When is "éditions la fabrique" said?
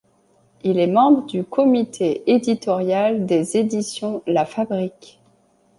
3.57-5.21